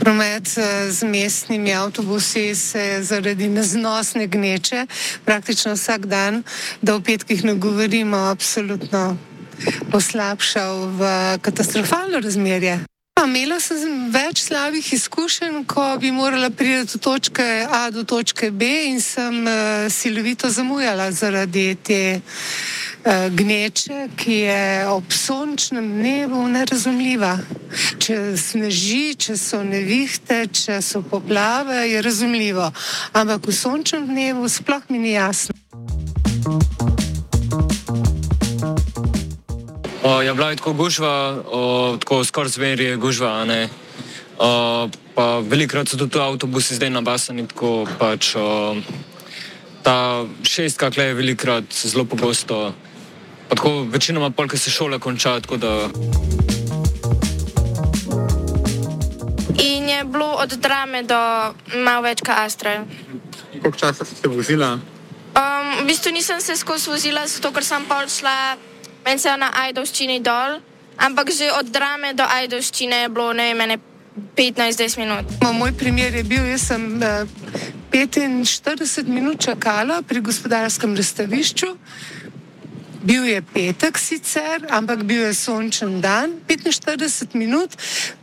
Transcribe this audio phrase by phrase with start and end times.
[0.00, 4.86] Promet eh, z mestnimi avtobusi se je zaradi neznosne gneče
[5.24, 6.42] praktično vsak dan,
[6.82, 9.16] da v petkih ne govorimo, absolutno
[9.90, 11.02] poslabšal v
[11.42, 12.78] katastrofalno razmerje.
[13.18, 18.68] Imela sem več slabih izkušenj, ko bi morala priti od točke A do točke B
[18.86, 22.20] in sem uh, silovito zamujala zaradi te
[23.30, 27.38] gneče, ki je ob sončnem dnevu nerazumljiva.
[27.98, 32.68] Če sneži, če so nevihte, če so poplave, je razumljivo.
[33.16, 35.56] Ampak v sončnem dnevu sploh mi ni jasno.
[40.02, 43.44] O, je bila tako gužva, o, tako skoraj zmer je gužva.
[44.38, 44.88] O,
[45.48, 48.76] velikrat so tudi avtobusi zdaj nabasani, tako pač o,
[49.82, 52.74] ta šestka kle je velikrat zelo pogosto.
[53.48, 55.88] Pa tako večinoma polka se šole konča, tako da
[59.58, 61.18] In je bilo od drame do
[61.84, 62.80] malo več kot astre.
[63.50, 64.78] Koliko časa si se vozila?
[65.38, 68.56] Um, v bistvu nisem se skozi vozila, zato ker sem pol šla
[69.08, 70.58] meni se na Ajdovščini dol,
[71.00, 73.78] ampak že od drame do Ajdovščine je bilo ne vem, ene
[74.36, 75.24] 15-20 minut.
[75.42, 77.24] No, moj primer je bil, jaz sem eh,
[77.94, 81.70] 45 minut čakala pri gospodarskem razstavišču.
[83.02, 87.76] Bil je petek sicer, ampak bil je sončen dan, 45 minut.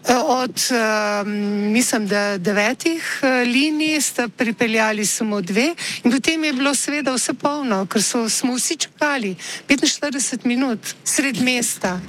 [0.07, 1.23] Eh, Od, eh,
[1.71, 7.33] mislim, da devetih eh, linij sta pripeljali samo dve in potem je bilo seveda vse
[7.33, 9.35] polno, ker so, smo vsi čakali
[9.67, 11.99] 45 minut sred mesta.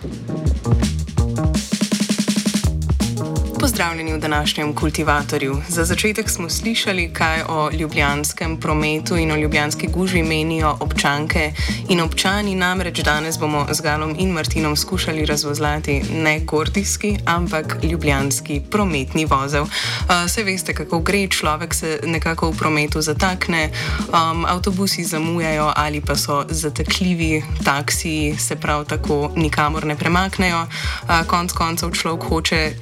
[3.76, 5.62] Pozdravljeni v današnjem kultivatorju.
[5.68, 11.52] Za začetek smo slišali, kaj o ljubljanskem prometu in o ljubljanski gužvi menijo občanke
[11.88, 12.54] in občani.
[12.54, 19.62] Namreč danes bomo z Galom in Martinom skušali razvozlati ne gordijski, ampak ljubljanski prometni vozel.
[19.62, 19.68] Uh,
[20.26, 23.70] Vse veste, kako gre, človek se nekako v prometu zatakne,
[24.08, 30.62] um, avtobusi zamujajo ali pa so zatekljivi, taksiji se prav tako nikamor ne premaknejo.
[30.62, 32.72] Uh, konc koncev človek hoče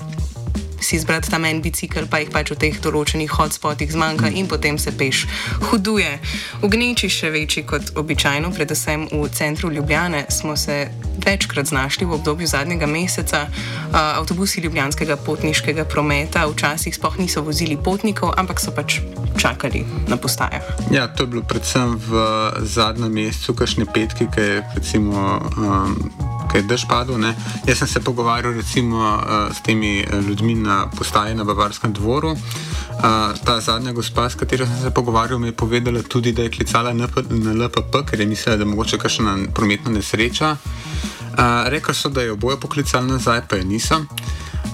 [0.85, 4.79] si izbrati tam en bicikl, pa jih pač v teh določenih hotspotih zmanjka in potem
[4.79, 5.25] se peš
[5.71, 6.19] huduje.
[6.61, 10.91] V gneči še večji kot običajno, predvsem v centru Ljubljane, smo se
[11.25, 13.47] večkrat znašli v obdobju zadnjega meseca.
[13.49, 19.01] Uh, avtobusi ljubljanskega potniškega prometa včasih sploh niso vozili potnikov, ampak so pač
[19.39, 20.63] čakali na postajah.
[20.91, 22.29] Ja, to je bilo predvsem v
[22.67, 25.41] zadnjem mesecu, kakšne petke, ki je recimo.
[25.57, 26.24] Um,
[26.55, 27.19] Kaj dež padel?
[27.19, 27.33] Ne?
[27.67, 32.31] Jaz sem se pogovarjal recimo, uh, s temi uh, ljudmi na postaji na Bavarskem dvoru.
[32.31, 36.55] Uh, ta zadnja gospa, s katero sem se pogovarjal, mi je povedala tudi, da je
[36.55, 40.55] klicala na, na LPP, ker je mislila, da mogoče kakšna prometna nesreča.
[40.55, 44.07] Uh, rekli so, da je oboje poklicali nazaj, pa je nisem.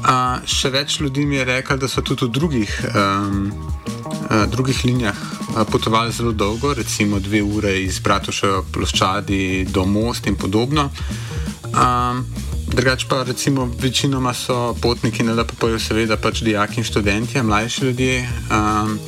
[0.04, 3.48] Uh, še več ljudi mi je rekel, da so tudi v drugih, um,
[4.28, 10.28] uh, drugih linijah uh, potovali zelo dolgo, recimo dve ure iz Bratuševa ploščadi do Most
[10.28, 10.90] in podobno.
[11.70, 12.24] Um,
[12.66, 18.28] drugač pa recimo večinoma so potniki na LPP-ju seveda pač dijaki in študenti, mlajši ljudje.
[18.50, 18.98] Um,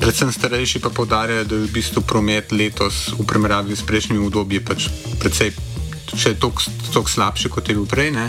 [0.00, 4.60] predvsem starejši pa povdarjajo, da je v bistvu promet letos v primerjavi s prejšnjimi obdobji
[4.64, 4.88] pač
[5.20, 5.52] precej
[6.16, 8.10] še toliko slabši kot je bil prej.
[8.14, 8.26] Ne?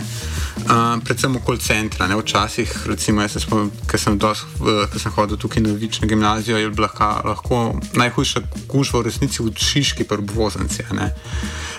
[0.58, 5.14] Uh, predvsem okoli centra, ne včasih, recimo, jaz se spomnim, ker sem, dos, uh, sem
[5.14, 6.90] hodil tukaj na Vično gimnazijo, je bila
[7.24, 10.84] lahko, najhujša gužva v resnici v Šiški, pa v Voznici.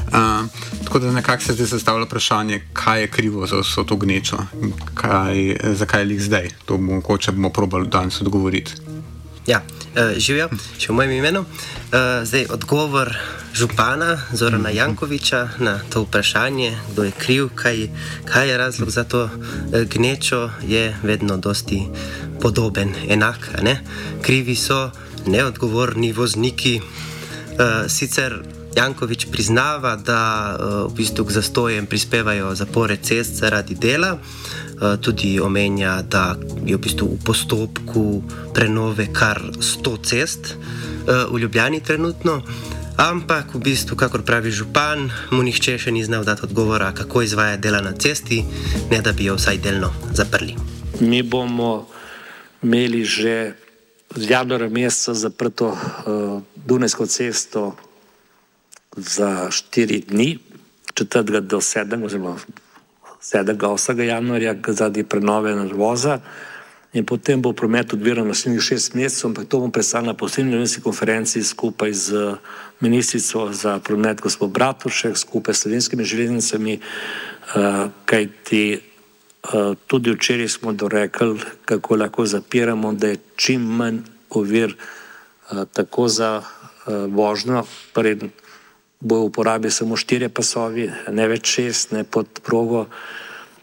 [0.10, 0.50] Uh,
[0.84, 4.38] tako da nekako se zdaj zastavlja vprašanje, kaj je krivo za vso to gnečo,
[4.94, 6.50] kaj, zakaj je jih zdaj.
[6.66, 8.74] To bomo mogoče bomo probali danes odgovoriti.
[9.48, 11.40] Ja, uh, živijo, še v mojem imenu.
[11.40, 13.14] Uh, zdaj, odgovor
[13.54, 17.88] župana Zorana Jankoviča na to vprašanje, kdo je kriv, kaj,
[18.26, 19.30] kaj je razlog za to
[19.94, 21.86] gnečo, je vedno dosti
[22.42, 23.50] podoben, enak.
[24.22, 24.90] Krivi so
[25.26, 26.82] neodgovorni vozniki.
[27.60, 28.40] Uh, sicer
[28.76, 30.22] Jankovič priznava, da
[30.54, 34.18] uh, v bistvu k zastojem prispevajo zapore cest zaradi dela.
[34.18, 38.24] Uh, tudi omenja, da je v bistvu v postopku
[38.54, 42.42] prenove kar 100 cest uh, v Ljubljani trenutno.
[43.00, 47.56] Ampak, v bistvu, kakor pravi župan, mu nihče še ni znal dati odgovora, kako izvaja
[47.56, 48.44] dela na cesti,
[48.92, 50.60] ne da bi jo vsaj delno zaprli.
[51.00, 51.88] Mi bomo
[52.60, 53.56] imeli že
[54.16, 57.76] z januarja meseca zaprto uh, Dunajsko cesto
[59.00, 60.40] za štiri dni,
[60.94, 61.40] 4.
[61.40, 62.06] do 7.
[62.06, 62.36] oziroma
[63.22, 63.58] 7.
[63.58, 64.02] 8.
[64.02, 66.20] januarja, zaradi prenove nadvoza.
[66.94, 70.82] In potem bo promet odviral naslednjih šest mesecev, ampak to bom predstavil na posebni novinski
[70.82, 72.36] konferenci skupaj z
[72.82, 80.74] ministrico za promet, gospod Bratušek, skupaj s slovenskimi železnicami, uh, kajti uh, tudi včeraj smo
[80.74, 86.42] dorekli, kako lahko zapiramo, da je čim manj ovir uh, tako za
[86.90, 87.64] vožnjo,
[87.94, 88.24] pred
[89.00, 92.88] bo v uporabi samo štiri pasovi, ne več šest, ne pod progo,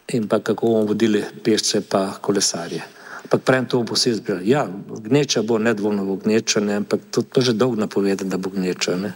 [0.08, 2.82] in pa kako bomo vodili pešce pa kolesarje.
[3.26, 4.40] Ampak prej to bo vse izbral.
[4.46, 8.54] Ja, gneča bo nedvomno bo gneča, ne, ampak to, to že dolgo napoveda, da bo
[8.54, 8.94] gneča.
[8.96, 9.12] Ne.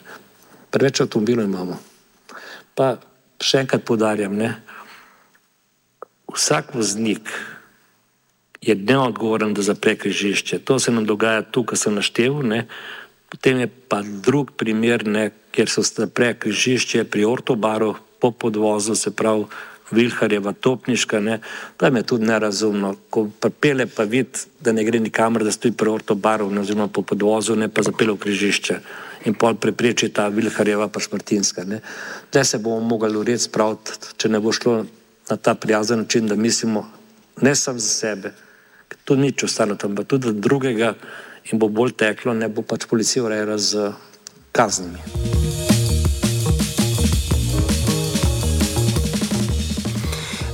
[0.74, 1.78] Preveč avtomobilov imamo.
[2.74, 2.98] Pa
[3.38, 4.50] še enkrat podarjam, ne,
[6.26, 7.30] vsak voznik
[8.60, 10.58] je neodgovoren, da zapre križišče.
[10.68, 12.66] To se nam dogaja tu, kar sem naštel, ne.
[13.30, 19.10] Potem je pa drug primer, ne, kjer so zapre križišče pri Ortobaru po podvozu, se
[19.10, 19.46] pravi
[19.90, 21.38] Vilharjeva topniška, ne,
[21.76, 22.94] tam je tudi nerazumno.
[23.10, 27.02] Ko pripele pa vidi, da ne gre nikamor, da stoji pri Ortobaru, ne, oziroma po
[27.02, 28.80] podvozu, ne pa zapele v križišče
[29.28, 31.64] in pol prepreči ta Vilharjeva pa Šmartinska.
[32.32, 34.84] Da se bomo mogli urediti spraviti, če ne bo šlo
[35.30, 36.86] na ta prijazen način, da mislimo
[37.40, 38.32] ne samo za sebe,
[39.04, 40.94] tu nič ostalo tam, pa tudi drugega
[41.52, 43.92] in bo bolj teklo, ne bo pač policija urejala z
[44.52, 44.98] kaznimi.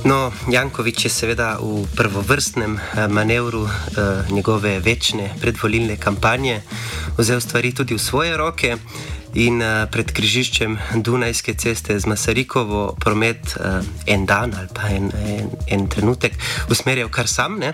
[0.07, 6.61] No, Jankovič je seveda v prvovrstnem eh, manevru eh, njegove večne predvolilne kampanje
[7.17, 8.77] vzel stvari tudi v svoje roke
[9.33, 13.81] in eh, pred križiščem Dunajske ceste z Masarikovo promet eh,
[14.13, 16.37] en dan ali pa en, en, en trenutek
[16.71, 17.73] usmerjal kar sam, ne?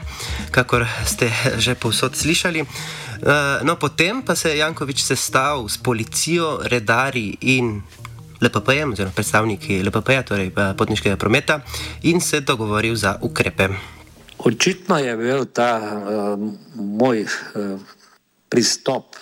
[0.51, 2.65] kakor ste že povsod slišali.
[3.23, 7.79] Eh, no, potem pa se je Jankovič sestal s policijo, redari in
[8.41, 11.61] LPP-jem, oziroma predstavniki LPP-ja, torej eh, potniškega prometa,
[12.03, 13.69] in se dogovoril za ukrepe.
[14.43, 16.35] Očitno je bil ta uh,
[16.75, 17.79] moj uh,
[18.49, 19.15] pristop,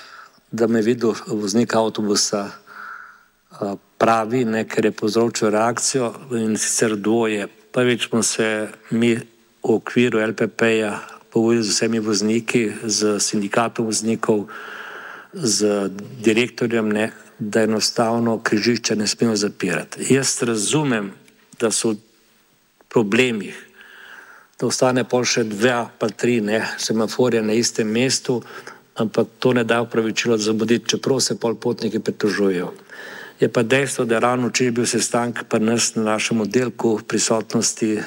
[0.50, 6.10] da me videl voznik avtobusa uh, pravi, ne, ker je povzročil reakcijo
[6.42, 7.46] in sicer dvoje.
[7.70, 9.22] Prvič smo se mi v
[9.62, 14.48] okviru LPP-ja pogovorili z vsemi vozniki, z sindikatom voznikov,
[15.34, 15.90] z
[16.24, 20.14] direktorjem, ne, da enostavno križišča ne smemo zapirati.
[20.14, 21.12] Jaz razumem,
[21.60, 21.98] da so v
[22.90, 23.56] problemih,
[24.60, 28.42] da ostane pol še dve, pa tri, ne, semaforje na istem mestu,
[29.00, 32.74] ampak to ne da upravičilo zabuditi, čeprav se pol potniki pritožujejo.
[33.42, 37.94] Je pa dejstvo, da je ravno včeraj bil sestank pri nas na našem oddelku prisotnosti
[37.98, 38.04] eh,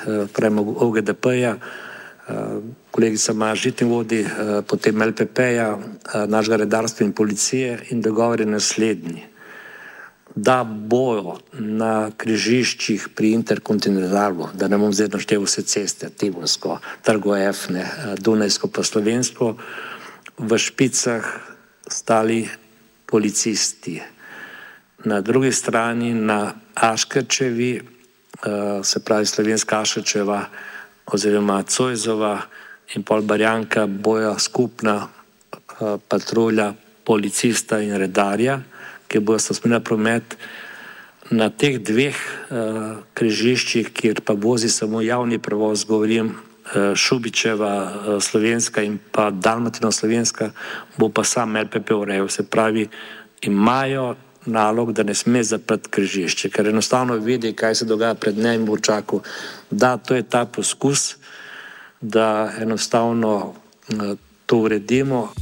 [0.86, 2.60] OGDP-ja, eh,
[2.94, 8.46] kolegica Maja Žitin vodi, eh, potem LPP-ja, eh, našega redarstva in policije in dogovor je
[8.46, 9.24] naslednji.
[10.36, 17.36] Da bojo na križiščih pri interkontinentalu, da ne bom zdaj naštel vse ceste, Tivolsko, Trgo
[17.36, 19.56] Efne, eh, Dunajsko pa Slovensko,
[20.38, 21.24] v špicah
[21.86, 22.48] stali
[23.06, 24.02] policisti.
[25.04, 27.80] Na drugi strani na Aškrčevi,
[28.82, 30.48] se pravi Slovenska Aškrčeva
[31.06, 32.42] oziroma Cojzova,
[32.94, 36.72] in pol Barjanka bojo skupna uh, patrulja
[37.04, 38.60] policista in redarja,
[39.08, 40.36] ki bojo spremenili promet
[41.30, 48.22] na teh dveh uh, križiščih, kjer pa vozi samo javni prevoz, govorim uh, Šubičeva uh,
[48.22, 50.50] slovenska in pa Dalmatina slovenska,
[50.96, 52.28] bo pa sam LPP urejal.
[52.28, 52.88] Se pravi,
[53.42, 54.14] imajo
[54.46, 58.76] nalog, da ne sme zapreti križišče, ker enostavno vidi, kaj se dogaja pred njim v
[58.76, 59.22] očaku.
[59.70, 61.16] Da, to je ta poskus
[62.04, 63.54] da enostavno
[63.88, 65.32] eh, to uredimo.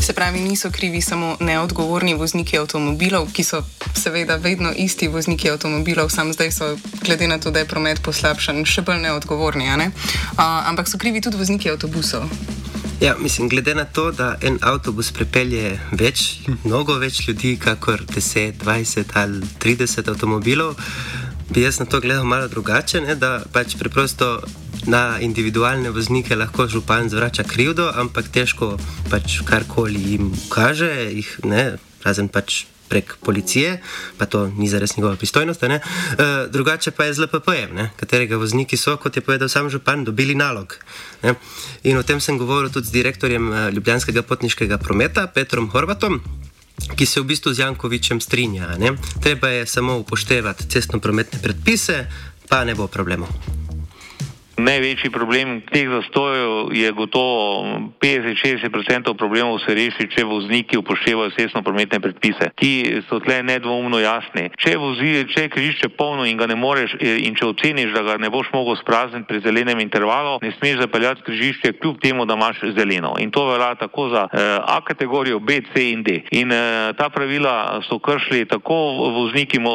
[0.00, 3.62] Se pravi, niso krivi samo neodgovorni vozniki avtomobilov, ki so
[3.94, 8.64] seveda vedno isti vozniki avtomobilov, samo zdaj so, glede na to, da je promet poslabšan,
[8.64, 9.68] še bolj neodgovorni.
[9.76, 9.90] Ne?
[10.32, 12.24] Uh, ampak so krivi tudi vozniki avtobusov.
[13.00, 18.56] Ja, mislim, glede na to, da en avtobus pripelje več, mnogo več ljudi, kakor 10,
[18.64, 20.74] 20 ali 30 avtomobilov,
[21.50, 23.14] bi jaz na to gledal malo drugače, ne?
[23.14, 24.40] da pač preprosto
[24.86, 28.76] na individualne voznike lahko župan zvrača krivdo, ampak težko
[29.10, 33.80] pač karkoli jim kaže, jih, ne, razen pač prek policije,
[34.18, 35.62] pa to ni zares njegova pristojnost.
[35.62, 35.80] E,
[36.50, 40.76] drugače pa je z LPP-jem, katerega vozniki so, kot je povedal sam župan, dobili nalog.
[41.22, 41.34] Ne?
[41.84, 46.22] In o tem sem govoril tudi z direktorjem eh, Ljubljanskega potniškega prometa, Petrom Horvatom.
[46.96, 48.76] Ki se v bistvu z Jankovičem strinja.
[48.78, 48.94] Ne?
[49.22, 52.06] Treba je samo upoštevati cestno-prometne predpise,
[52.48, 53.28] pa ne bo problemov.
[54.58, 57.62] Največji problem teh zastojev je gotovo
[58.02, 64.48] 50-60% problemov se reši, če vozniki upoštevajo cestno-prometne predpise, ki so tle nedvoumno jasni.
[64.58, 68.16] Če, vozi, če je križišče polno in ga ne moreš in če oceniš, da ga
[68.18, 72.64] ne boš mogel sprazniti pri zelenem intervalu, ne smeš zapeljati križišče kljub temu, da imaš
[72.74, 73.14] zeleno.
[73.22, 76.18] In to velja tako za eh, A kategorijo, B, C in D.
[76.34, 78.74] In eh, ta pravila so kršili tako
[79.20, 79.70] vozniki eh,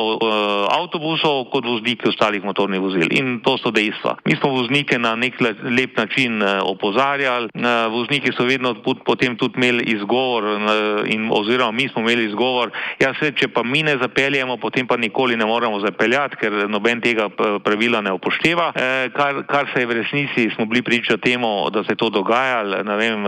[0.76, 3.08] avtobusov kot vozniki ostalih motornih vozil.
[3.16, 4.18] In to so dejstva.
[4.28, 7.50] Mi smo vozniki voznike na nek lep način eh, opozarjali.
[7.54, 8.76] Eh, vozniki so vedno
[9.06, 13.64] potem tudi imeli izgovor, eh, in, oziroma mi smo imeli izgovor, ja, se, če pa
[13.64, 17.30] mi ne zapeljemo, potem pa nikoli ne moremo zapeljati, ker noben tega
[17.64, 18.72] pravila ne upošteva.
[19.14, 22.84] Kar, kar se je v resnici, smo bili priča temu, da se je to dogajalo,
[22.84, 23.26] ne vem,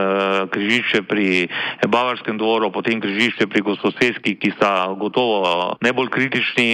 [0.49, 1.47] križišče pri
[1.87, 6.71] Bavarskem dvoru, potem križišče pri Gosposvetski, ki sta gotovo najbolj kritični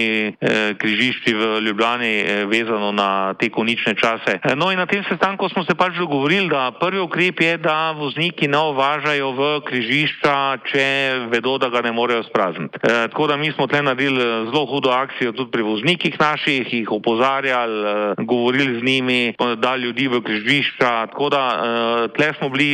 [0.78, 2.12] križišči v Ljubljani,
[2.46, 4.38] vezano na te konične čase.
[4.56, 8.48] No in na tem sestanku smo se pač dogovorili, da prvi ukrep je, da vozniki
[8.48, 10.34] ne uvažajo v križišča,
[10.68, 10.84] če
[11.32, 12.78] vedo, da ga ne morejo sprazniti.
[12.78, 16.74] E, tako da mi smo tle naredili e, zelo hudo akcijo tudi pri voznikih naših,
[16.74, 22.48] jih opozarjali, e, govorili z njimi, dali ljudi v križišča, tako da e, tle smo
[22.48, 22.70] bili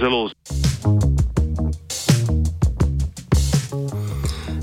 [0.00, 0.69] zelo uspešni.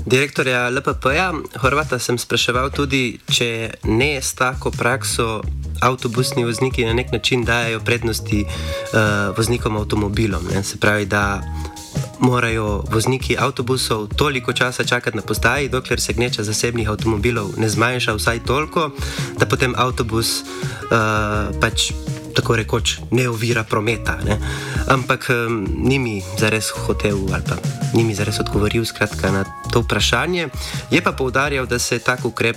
[0.08, 5.42] Direktorja LPP-ja Horvata sem spraševal tudi, če ne s tako prakso
[5.84, 10.48] avtobusni vozniki na nek način dajo prednosti uh, voznikom avtomobilom.
[10.54, 10.62] Ne?
[10.64, 11.42] Se pravi, da
[12.24, 18.16] morajo vozniki avtobusov toliko časa čakati na postaji, dokler se gneča zasebnih avtomobilov ne zmanjša
[18.16, 18.90] vsaj toliko,
[19.36, 21.92] da potem avtobus uh, pač
[22.34, 24.16] tako rekoč ne ovira prometa.
[24.24, 24.40] Ne?
[24.88, 27.56] Ampak um, ni mi zares hotel ali pa
[27.94, 30.48] ni mi zares odgovoril skratka, na to vprašanje.
[30.90, 32.56] Je pa poudarjal, da se je tak ukrep,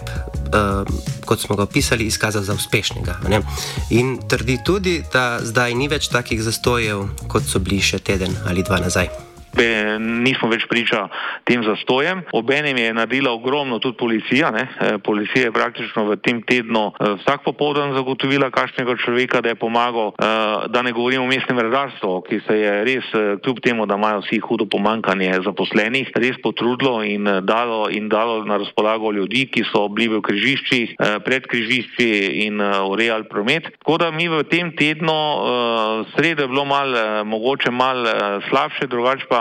[0.52, 0.86] um,
[1.26, 3.20] kot smo ga opisali, izkazal za uspešnega.
[3.30, 3.42] Ne?
[3.90, 8.64] In trdi tudi, da zdaj ni več takih zastojev, kot so bili še teden ali
[8.64, 9.31] dva nazaj
[10.00, 11.08] nismo več priča
[11.44, 12.24] tem zastojem.
[12.34, 14.52] Obenem je naredila ogromno tudi policija.
[14.52, 14.68] Ne.
[14.80, 19.60] E, policija je praktično v tem tednu e, vsak popoldan zagotovila kakšnega človeka, da je
[19.60, 20.32] pomagal, e,
[20.72, 23.08] da ne govorimo o mestnem redarstvu, ki se je res,
[23.44, 28.58] kljub temu, da imajo vsi hudo pomankanje zaposlenih, res potrudilo in dalo, in dalo na
[28.62, 32.10] razpolago ljudi, ki so bili v križiščih, pred križišči
[32.48, 33.72] in urejali promet.
[33.82, 35.18] Tako da mi v tem tednu,
[36.16, 38.06] sredo je bilo mal, mogoče mal
[38.50, 39.41] slabše, drugače pa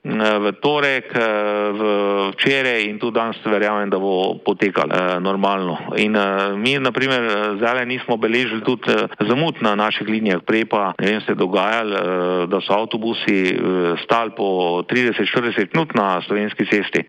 [0.00, 1.12] v torek,
[1.76, 1.80] v
[2.32, 5.76] včeraj in tudi danes verjamem, da bo potekalo eh, normalno.
[6.00, 10.64] In eh, mi, na primer, zdaj nismo beležili tudi eh, zamud na naših linijah, prej
[10.72, 13.60] pa ne vem, se je dogajalo, da so avtobusi
[14.04, 17.04] stali po 30-40 minut na slovenski cesti.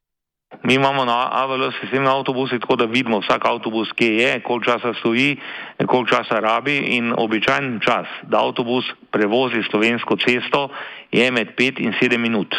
[0.64, 4.66] Mi imamo na AVL sistem na avtobusi, tako da vidimo vsak avtobus, kje je, koliko
[4.66, 5.38] časa stoji,
[5.78, 10.70] koliko časa rabi in običajen čas, da avtobus prevozi slovensko cesto,
[11.12, 12.56] je med 5 in 7 minut.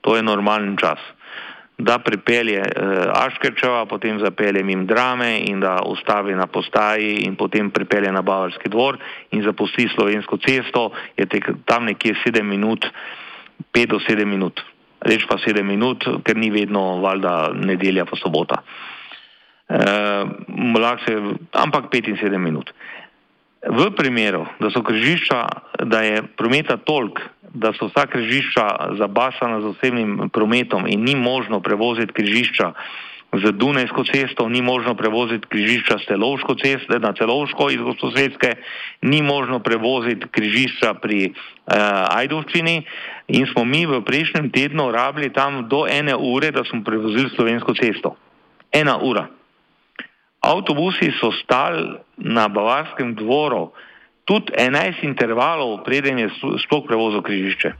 [0.00, 0.98] To je normalen čas.
[1.78, 7.70] Da pripelje eh, Aškerčeva, potem zapelje mim drame in da ustavi na postaji in potem
[7.70, 8.98] pripelje na Bavarski dvor
[9.30, 12.86] in zapusti slovensko cesto, je tek, tam nekje 7 minut,
[13.72, 14.73] 5 do 7 minut.
[15.04, 18.62] Reč pa 7 minut, ker ni vedno valjda nedelja pa sobota.
[19.68, 20.24] Eh,
[21.06, 21.12] se,
[21.52, 22.70] ampak 5 in 7 minut.
[23.64, 25.38] V primeru, da so križišča,
[25.88, 27.20] da je prometa tolk,
[27.54, 32.72] da so vsa križišča zabasana z osebnim prometom in ni možno prevoziti križišča
[33.38, 38.56] z Dunajsko cesto, ni možno prevoziti križišča celovško cesto, na celovško iz Gosposvetske,
[39.02, 41.74] ni možno prevoziti križišča pri uh,
[42.14, 42.82] Ajdovščini
[43.28, 47.74] in smo mi v prejšnjem tednu rabili tam do ene ure, da smo prevozili slovensko
[47.74, 48.16] cesto.
[48.72, 49.26] Ena ura.
[50.44, 53.72] Avtobusi so stali na Bavarskem dvoru,
[54.24, 56.28] tudi 11 intervalov, preden je
[56.66, 57.72] sploh prevozil križišče.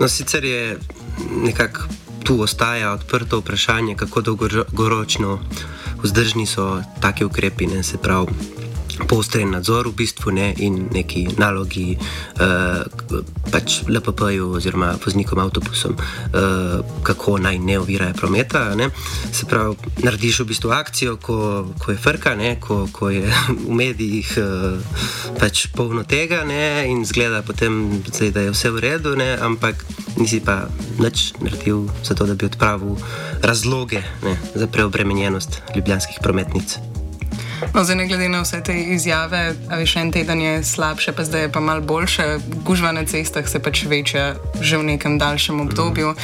[0.00, 0.76] No, sicer je
[1.44, 1.82] nekako
[2.24, 5.38] tu ostaja odprto vprašanje, kako dolgoročno
[6.02, 7.66] vzdržni so taki ukrepi.
[7.66, 7.82] Ne?
[7.82, 8.26] Se pravi,
[9.08, 12.82] poostren nadzor v bistvu ne, in neki nalogi uh,
[13.52, 18.64] pač LPP-ju oziroma voznikom avtobusom, uh, kako naj ne ovirajo prometa.
[18.78, 18.90] Ne.
[19.32, 21.38] Se pravi, narediš v bistvu akcijo, ko,
[21.78, 23.26] ko je frka, ne, ko, ko je
[23.66, 24.78] v medijih uh,
[25.40, 29.84] pač polno tega ne, in zgleda potem, da je vse v redu, ne, ampak
[30.20, 30.68] nisi pa
[31.00, 32.96] nič naredil za to, da bi odpravil
[33.42, 36.91] razloge ne, za preobremenjenost ljubljanskih prometnic.
[37.74, 41.40] No, zdaj, ne glede na vse te izjave, veš, en teden je slabše, pa zdaj
[41.40, 42.38] je pa malo boljše.
[42.64, 46.14] Gužva na cestah se pač večja že v nekem daljšem obdobju,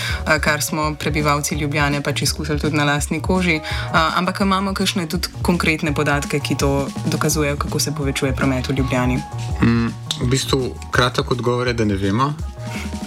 [0.41, 3.61] kar smo prebivalci Ljubljane pač izkusili tudi na lastni koži.
[3.93, 9.23] Ampak imamo kakšne tudi konkretne podatke, ki to dokazujejo, kako se povečuje promet v Ljubljani?
[9.63, 9.89] Mm,
[10.21, 12.35] v bistvu kratek odgovor je, da ne vemo.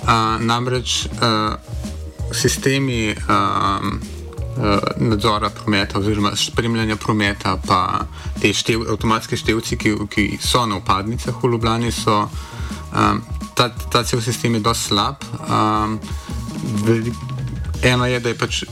[0.02, 1.56] Uh, namreč uh,
[2.34, 3.16] sistemi.
[3.30, 4.21] Uh,
[4.98, 8.06] nadzora prometa oziroma spremljanja prometa, pa
[8.42, 13.22] te štev, avtomatske števci, ki, ki so na upadnicah v Ljubljani, so um,
[13.56, 15.24] ta, ta cel sistem je dosti slab.
[15.48, 16.00] Um,
[17.84, 18.64] eno je, da je pač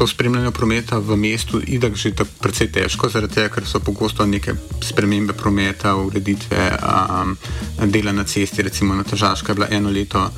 [0.00, 4.24] to spremljanje prometa v mestu itak že tako precej težko, zaradi tega, ker so pogosto
[4.24, 7.36] neke spremembe prometa, ureditve um,
[7.84, 10.32] dela na cesti, recimo na Težaška je bila eno leto uh,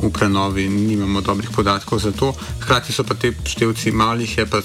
[0.00, 2.32] v prenovi, nimamo dobrih podatkov za to.
[2.64, 4.64] Hkrati so pa te števci malih, je pa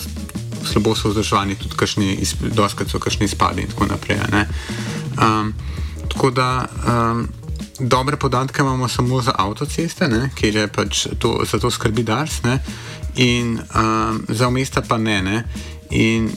[0.64, 2.16] slabo so vzdrževani, tudi kakšni,
[2.56, 4.24] doskrat so kakšni izpadi in tako naprej.
[5.20, 5.52] Um,
[6.08, 7.28] tako da um,
[7.80, 12.44] dobre podatke imamo samo za avtoceste, ne, kjer je pač to, za to skrbi DARS.
[12.44, 12.60] Ne,
[13.16, 15.22] in um, za umesta pa ne.
[15.22, 15.44] ne?
[15.90, 16.30] In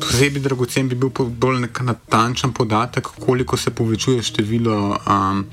[0.00, 5.44] posebej dragocen bi bil bolj natančen podatek, koliko se povečuje število um,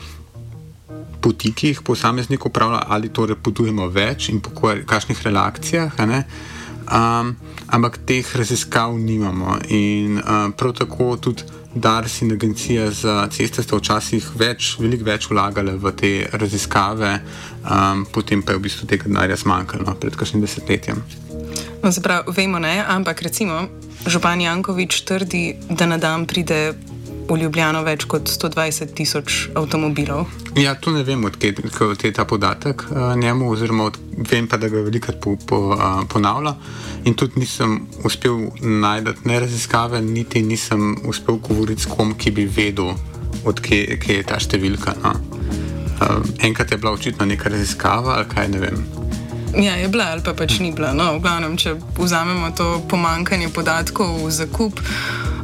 [1.22, 4.54] poti, ki jih posameznik upravlja, ali torej potujemo več in po
[4.86, 5.94] kakšnih relacijah.
[6.88, 7.36] Um,
[7.68, 9.58] ampak teh raziskav nimamo.
[9.70, 11.57] In uh, prav tako tudi.
[11.82, 17.14] Dars in Agencija za ceste sta včasih več, veliko več vlagali v te raziskave,
[17.64, 21.04] um, potem pa je v bistvu tega denarja zmanjkalo no, pred kakšnim desetletjem.
[21.84, 23.68] No, pravi, vemo ne, ampak recimo
[24.08, 26.74] župan Jankovič trdi, da na dan pride
[27.28, 30.28] v Ljubljano več kot 120 tisoč avtomobilov.
[30.58, 34.00] Ja, tu ne vem, odkot je ta podatek uh, njemu, oziroma od,
[34.32, 36.56] vem pa, da ga velikokrat po, po, uh, ponavlja.
[37.06, 42.48] In tudi nisem uspel najti ne raziskave, niti nisem uspel govoriti s kom, ki bi
[42.48, 42.96] vedel,
[43.48, 44.96] odkje je ta številka.
[45.04, 45.16] No.
[45.98, 49.07] Uh, enkrat je bila očitno neka raziskava, ali kaj ne vem.
[49.56, 50.92] Ja, je bila ali pa pač ni bila.
[50.94, 54.82] No, v glavnem, če vzamemo to pomankanje podatkov v zakup.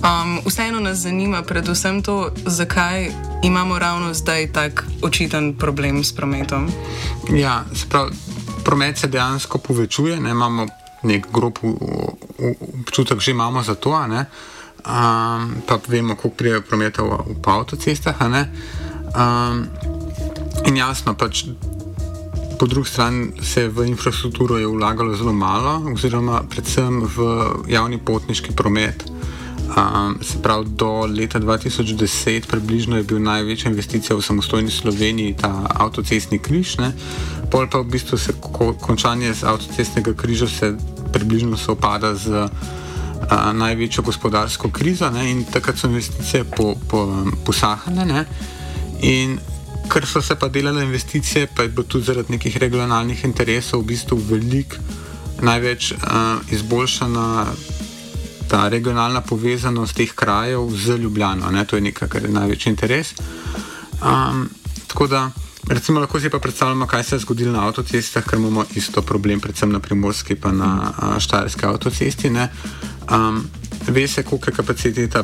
[0.03, 3.07] Um, vseeno nas zanima predvsem to, zakaj
[3.43, 6.67] imamo ravno zdaj tak očiten problem s prometom.
[7.31, 8.11] Ja, prav,
[8.63, 10.67] promet se dejansko povečuje, ne, imamo
[11.03, 11.59] nek grob
[12.83, 18.19] občutek, že imamo za to, um, pa vemo, koliko prije prometa v, v avtocestah.
[19.15, 19.67] Um,
[20.67, 21.47] in jasno, pač.
[22.63, 27.17] Po drugi strani se v infrastrukturo je vlagalo zelo malo, oziroma predvsem v
[27.67, 29.03] javni potniški promet.
[29.03, 35.51] Um, se pravi, do leta 2010 približno je bil največja investicija v samostojni Sloveniji ta
[35.75, 36.77] avtocestni križ.
[36.79, 36.93] Ne?
[37.51, 40.71] Pol pa v bistvu se ko, končanje avtocestnega križa se
[41.11, 45.31] približno sopada z uh, največjo gospodarsko krizo ne?
[45.31, 48.23] in takrat so investicije po, po, posahane.
[49.03, 49.35] In
[49.89, 53.93] ker so se pa delale investicije, pa je bilo tudi zaradi nekih regionalnih interesov v
[53.93, 54.77] bistvu veliko
[55.41, 55.99] največ uh,
[56.51, 57.45] izboljšana
[58.47, 61.51] ta regionalna povezanost teh krajev z Ljubljano.
[61.51, 61.65] Ne?
[61.65, 63.13] To je nekaj, kar je največji interes.
[64.03, 64.49] Um,
[64.87, 65.31] tako da,
[65.69, 69.39] recimo, lahko si pa predstavljamo, kaj se je zgodilo na avtocestah, ker imamo isto problem,
[69.39, 72.29] predvsem na primorski in na uh, štajerski avtocesti.
[73.11, 73.43] Um,
[73.87, 75.23] ve se, koliko je, kapaciteta,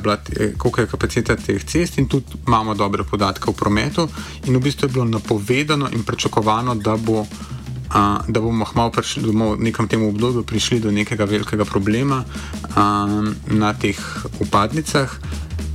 [0.57, 4.07] koliko je kapaciteta teh cest, in tudi imamo dobre podatke o prometu.
[4.45, 7.25] In v bistvu je bilo napovedano in pričakovano, da bo
[7.89, 11.65] a, da bomo malo prišli, da bomo v nekem tem obdobju prišli do nekega velikega
[11.65, 12.23] problema
[12.75, 13.07] a,
[13.47, 13.97] na teh
[14.39, 15.09] upadnicah,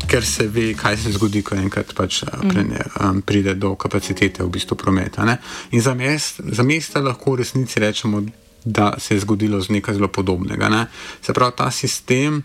[0.07, 4.51] ker se ve, kaj se zgodi, ko enkrat pač, prene, a, pride do kapacitete v
[4.51, 5.25] bistvu prometa.
[5.25, 5.39] Ne?
[5.71, 8.23] In za, mest, za mesta lahko v resnici rečemo,
[8.65, 10.69] da se je zgodilo z nekaj zelo podobnega.
[10.69, 10.87] Ne?
[11.23, 12.43] Se pravi, ta sistem,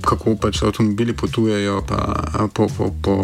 [0.00, 1.98] kako pač avtomobili potujejo pa,
[2.54, 3.16] po, po, po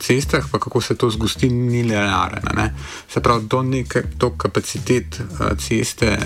[0.00, 2.42] cestah, pa kako se to zgosti, ni linearen.
[2.56, 2.74] Ne?
[3.08, 5.20] Se pravi, do neke do kapacitet
[5.58, 6.18] ceste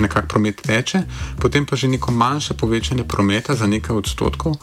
[0.00, 1.02] nekako promet teče,
[1.40, 4.56] potem pa že neko manjše povečanje prometa za nekaj odstotkov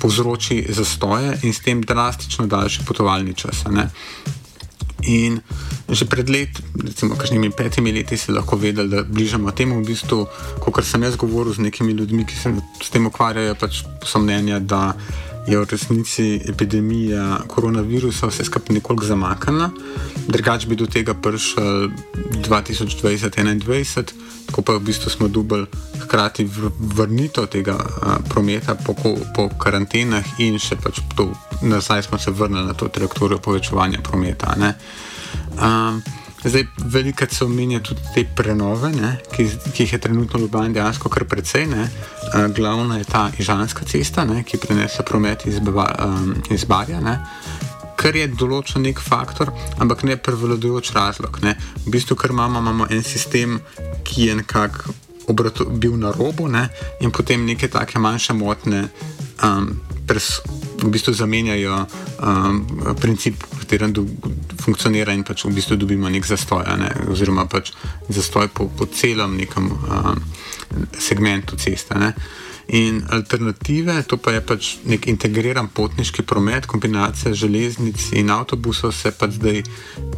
[0.00, 3.64] povzroči zastoje in s tem drastično daljši potovalni čas.
[5.02, 5.40] In
[5.88, 10.26] že pred leti, recimo kakšnimi petimi leti, si lahko vedel, da bližamo temu, v bistvu,
[10.62, 14.58] kot sem jaz govoril z nekimi ljudmi, ki se s tem ukvarjajo, pač so mnenja,
[14.62, 14.94] da
[15.46, 19.70] je v resnici epidemija koronavirusa vse skupaj nekoliko zamaknjena.
[20.28, 21.90] Drugač bi do tega prišel
[22.46, 24.12] 2020-2021,
[24.54, 25.66] ko pa v bistvu smo dubali
[26.02, 26.46] hkrati
[26.78, 28.94] vrnitev tega a, prometa po,
[29.34, 34.54] po karantenah in še pač to, nazaj smo se vrnili na to trajektorijo povečevanja prometa.
[35.60, 36.02] Um,
[36.44, 40.74] zdaj, veliko se omenja tudi te prenove, ne, ki, ki jih je trenutno v Ljubljani
[40.74, 41.66] dejansko kar precej.
[41.66, 41.88] Ne.
[42.56, 47.00] Glavna je ta Ižanska cesta, ne, ki prenese promet iz, um, iz Barja.
[47.00, 47.18] Ne.
[47.96, 51.38] Kar je določen nek faktor, ampak ne prevladujoč razlog.
[51.42, 51.54] Ne.
[51.86, 53.60] V bistvu, ker imamo, imamo en sistem,
[54.04, 54.94] ki je nekako
[55.78, 56.66] bil na robu, ne,
[57.00, 58.88] in potem neke take manjše motne
[59.46, 59.70] um,
[60.18, 62.60] v bistvu zamenjajo um,
[63.00, 63.94] princip, v katerem
[64.58, 66.90] funkcionira in pač v bistvu dobimo nek zastoj, ne?
[67.08, 67.72] oziroma pač
[68.10, 70.18] zastoj po, po celem nekem um,
[70.98, 71.94] segmentu ceste.
[71.94, 72.12] Ne?
[72.72, 79.10] In alternative, to pa je pač nek integriran potniški promet, kombinacija železnic in avtobusov, se
[79.10, 79.62] pa zdaj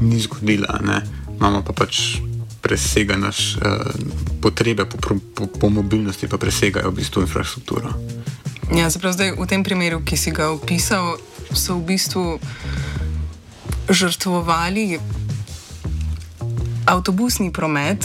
[0.01, 0.81] ni zgodila.
[0.85, 1.01] Ne?
[1.37, 2.21] Imamo pa pač
[2.65, 3.85] presega naš uh,
[4.41, 7.93] potrebe po, po, po mobilnosti, pa presegajo v bistvu infrastrukturo.
[8.75, 11.15] Ja, zaprav zdaj v tem primeru, ki si ga opisal,
[11.55, 12.43] so v bistvu
[13.87, 14.99] žrtvovali
[16.83, 18.03] avtobusni promet,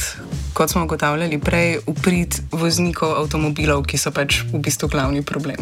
[0.54, 5.58] kot smo ugotavljali prej, uprit voznikov avtomobilov, ki so pač v bistvu glavni problem.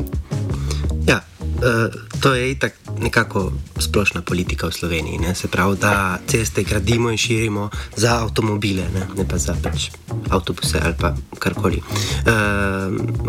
[1.07, 1.23] Ja,
[1.63, 1.87] uh,
[2.19, 5.17] to je itak nekako splošna politika v Sloveniji.
[5.19, 5.35] Ne?
[5.35, 9.89] Se pravi, da ceste gradimo in širimo za avtomobile, ne, ne pa za pač
[10.29, 11.77] avtobuse ali pa karkoli.
[11.77, 12.33] Uh,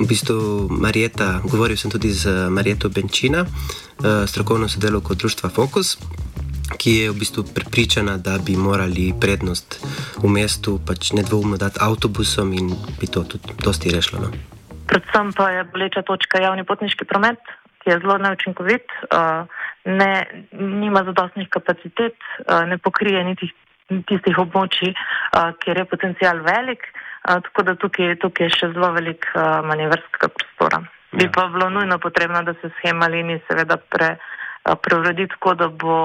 [0.03, 5.99] v bistvu Marjeta, govoril sem tudi z Marjeto Benčina, uh, strokovno sodelovko društva Focus.
[6.69, 9.81] Ki je v bistvu prepričana, da bi morali prednost
[10.21, 12.69] v mestu pač nedvoumno dati avtobusom, in
[13.01, 14.21] bi to tudi dosti rešilo.
[14.21, 14.31] No?
[14.89, 17.41] Predvsem pa je boleča točka javni potniški promet,
[17.89, 18.93] ki je zelo neučinkovit.
[19.09, 19.49] Uh,
[19.89, 22.17] ne, nima zadostnih kapacitet,
[22.67, 23.49] ne pokrije niti
[23.89, 24.93] tistih območij,
[25.65, 26.85] kjer je potencial velik,
[27.25, 29.25] tako da tukaj, tukaj je še zelo velik
[29.65, 30.83] manevrskega prostora.
[31.17, 31.33] Bi ja.
[31.33, 34.17] pa bilo nujno potrebno, da se schema linij seveda pre,
[34.85, 35.97] preuredi tako, da bo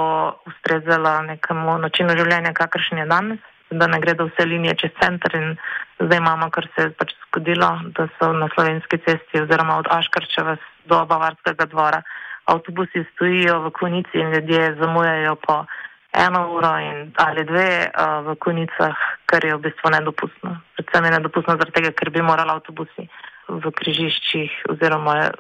[0.48, 3.42] ustrezala nekemu načinu življenja, kakršen je danes,
[3.72, 5.58] da ne gredo vse linije čez center in
[6.00, 10.56] zdaj imamo, kar se je pač zgodilo, da so na slovenski cesti oziroma od Aškarčeva
[10.86, 12.02] do Bavarskega dvora
[12.46, 15.66] avtobusi stojijo v konici in ljudje zamujajo po
[16.14, 20.62] eno uro in, ali dve uh, v konicah, kar je v bistvu nedopustno.
[20.76, 23.08] Predvsem je nedopustno zaradi tega, ker bi morali avtobusi
[23.48, 25.34] v križiščih oziroma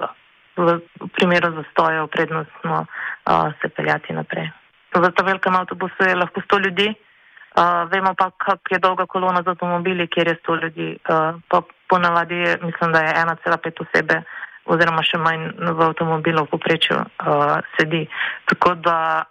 [0.57, 4.49] v, v primeru zastojev prednostno uh, se peljati naprej.
[4.93, 9.43] Za ta velikem avtobusu je lahko 100 ljudi, uh, vemo pa, kak je dolga kolona
[9.45, 10.89] z avtomobili, kjer je 100 ljudi.
[11.05, 14.23] Uh, pa ponavadi mislim, da je 1,5 osebe
[14.65, 18.05] oziroma še manj v avtomobilu v poprečju uh, sedi.
[18.49, 19.25] Tako da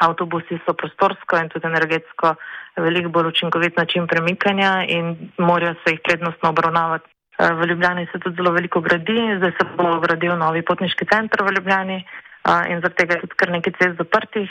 [0.00, 2.34] avtobusi so prostorsko in tudi energetsko
[2.80, 7.08] veliko bolj učinkovit način premikanja in morajo se jih prednostno obravnavati.
[7.38, 11.44] Uh, v Ljubljani se tudi zelo veliko gradi, zdaj se bo gradil novi potniški center
[11.44, 14.50] v Ljubljani uh, in zaradi tega je tudi kar nekaj cest zaprtih.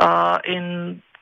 [0.00, 0.38] Uh,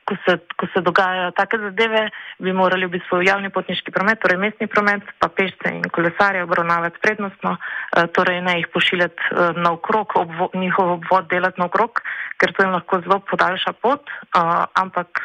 [0.09, 2.09] ko se, ko se dogajajo take zadeve,
[2.41, 7.01] bi morali v bistvu javni potniški promet, torej mestni promet, pa pešce in kolesarje obravnavati
[7.03, 12.01] prednostno, eh, torej ne jih pošiljati eh, na okrog, obvo, njihov obvod delati na okrog,
[12.41, 14.39] ker to jim lahko zelo podaljša pot, eh,
[14.73, 15.21] ampak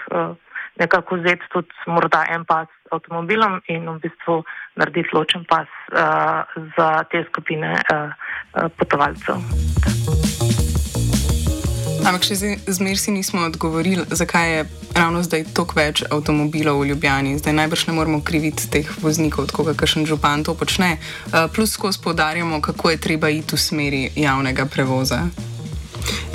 [0.74, 4.42] nekako vzeti tudi morda en pas avtomobilom in v bistvu
[4.74, 5.70] narediti ločen pas
[6.76, 7.78] za te skupine
[8.78, 9.38] potovalcev.
[12.04, 12.36] Ampak še
[12.68, 17.38] zmeraj si nismo odgovorili, zakaj je ravno zdaj toliko več avtomobilov v Ljubljani.
[17.40, 20.98] Zdaj najbrž ne moremo kriviti teh voznikov, tako kot kakšen župan to počne.
[21.32, 25.24] Uh, plus, ko spodarjamo, kako je treba iti v smeri javnega prevoza.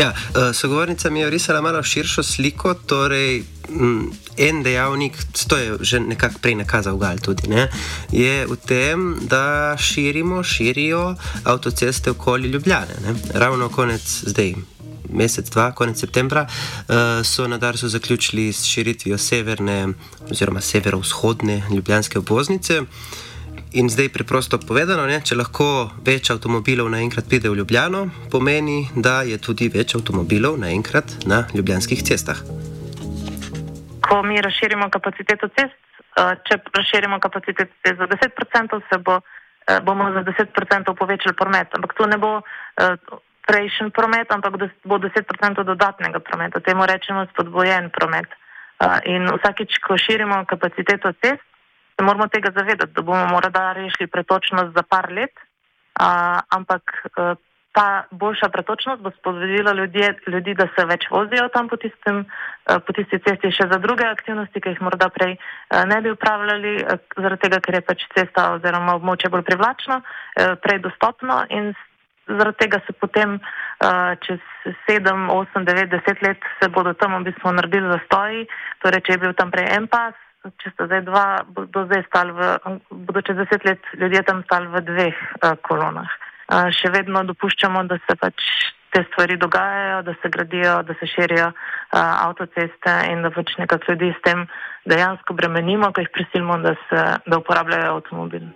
[0.01, 2.73] Ja, uh, sogovornica mi je risala malo širšo sliko.
[2.73, 4.09] Torej, m,
[4.41, 7.69] en dejavnik, to je že nekako prej nakazal Gal tudi, ne,
[8.09, 11.13] je v tem, da širimo, širijo
[11.45, 12.97] avtoceste okoli Ljubljane.
[13.05, 13.13] Ne.
[13.37, 14.78] Ravno konec zdaj
[15.09, 19.87] mesec, dva, konec septembra, uh, so na Darsu zaključili s širitvijo severne
[20.31, 22.81] oziroma severovzhodne ljubljanske obvoznice.
[23.73, 25.65] In zdaj preprosto povedano, ne, če lahko
[26.01, 32.01] več avtomobilov naenkrat pride v Ljubljano, pomeni, da je tudi več avtomobilov naenkrat na ljubljanskih
[32.01, 32.41] cestah.
[34.01, 35.77] Ko mi razširimo kapaciteto cest,
[36.17, 39.21] eh, če razširimo kapaciteto cest za 10%, se bo,
[39.67, 41.69] eh, bomo za 10% povečali promet.
[41.77, 42.41] Ampak to ne bo
[43.49, 44.53] prejšnji promet, ampak
[44.85, 46.61] bo 10% dodatnega prometa.
[46.61, 48.29] Temu rečemo spodbojen promet.
[49.09, 51.43] In vsakič, ko širimo kapaciteto cest,
[51.97, 55.33] se moramo tega zavedati, da bomo morda rešili pretočnost za par let,
[56.53, 57.09] ampak
[57.71, 62.79] ta boljša pretočnost bo spodbudila ljudje, ljudi, da se več vozijo tam po, tistem, uh,
[62.85, 66.73] po tisti cesti še za druge aktivnosti, ki jih morda prej uh, ne bi upravljali,
[67.17, 70.01] zaradi tega, ker je pač cesta oziroma območje bolj privlačno,
[70.63, 71.73] prej dostopno in
[72.37, 74.39] zaradi tega se potem uh, čez
[74.87, 78.47] 7, 8, 9, 10 let se bodo tam v bistvu naredili zastoji,
[78.83, 80.15] torej če je bil tam prej en pas,
[80.61, 82.41] če sta zdaj dva, bodo zdaj stali v,
[83.09, 86.11] bodo čez 10 let ljudje tam stali v dveh uh, kolonah.
[86.49, 88.45] Uh, še vedno dopuščamo, da se pač
[88.89, 93.93] te stvari dogajajo, da se gradijo, da se širijo uh, avtoceste in da pač nekako
[93.93, 94.47] ljudi s tem
[94.89, 98.49] dejansko bremenimo, ko jih prisilimo, da, se, da uporabljajo avtomobil.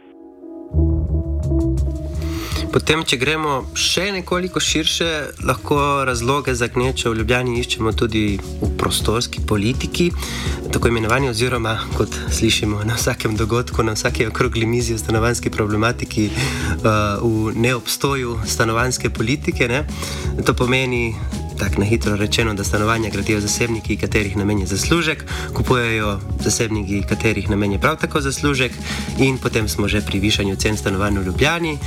[2.74, 5.08] Potem, če gremo še nekoliko širše,
[5.46, 5.78] lahko
[6.10, 10.08] razloge za gnečo v Ljubljani iščemo tudi v prostorski politiki,
[10.74, 16.32] tako imenovani, oziroma kot slišimo na vsakem dogodku, na vsaki okrogli mizi o stanovanski problematiki,
[16.34, 19.70] uh, v neobstoju stanovanske politike.
[19.70, 19.86] Ne?
[20.42, 21.14] To pomeni
[21.64, 25.24] tako na hitro rečeno, da stanovanja gradijo zasebniki, katerih namen je zaslužek,
[25.56, 28.72] kupujejo zasebniki, katerih namen je prav tako zaslužek,
[29.20, 31.78] in potem smo že pri višanju cen stanovanj v Ljubljani,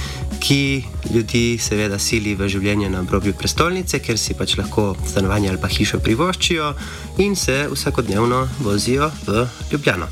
[0.41, 0.85] ki
[1.15, 5.69] ljudi seveda sili v življenje na obrobju prestolnice, ker si pač lahko stanovanje ali pa
[5.69, 6.73] hišo privoščijo
[7.19, 10.09] in se vsakodnevno vozijo v Ljubljano.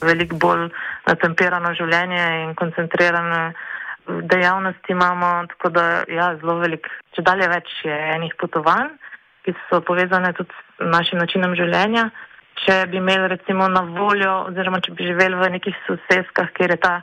[0.00, 0.70] Veliko bolj
[1.10, 3.42] natemperano življenje in koncentrirane
[4.22, 8.94] dejavnosti imamo, tako da ja, zelo veliko, če dalje več je enih potovanj,
[9.48, 12.10] ki so povezane tudi s našim načinom življenja.
[12.64, 16.80] Če bi imeli recimo na voljo, oziroma če bi živeli v nekih sosedskah, kjer je
[16.82, 16.94] ta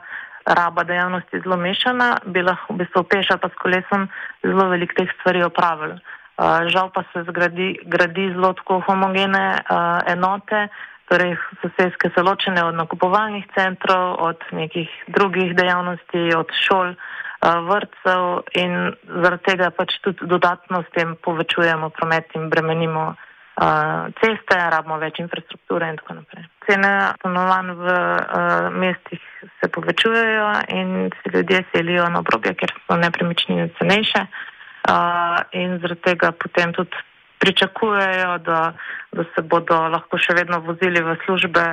[0.46, 4.04] raba dejavnosti zelo mešana, bi lahko v bistvu peš ali pa s kolesom
[4.44, 5.98] zelo velik teh stvari opravili.
[6.36, 10.68] Uh, žal pa se zgradi, gradi zelo tako homogene uh, enote,
[11.10, 17.25] torej sosedske so ločene od nakupovalnih centrov, od nekih drugih dejavnosti, od šol, uh,
[17.68, 24.56] vrtcev in zaradi tega pač tudi dodatno s tem povečujemo promet in bremenimo uh, ceste,
[24.56, 26.48] rabimo več infrastrukture in tako naprej.
[26.66, 29.22] Cene stanovanj v uh, mestih
[29.60, 34.26] se povečujejo in se ljudje selijo na obrobje, ker so nepremičnine cenejše
[35.52, 36.94] in zaradi tega potem tudi
[37.38, 38.72] pričakujejo, da,
[39.12, 41.64] da se bodo lahko še vedno vozili v službe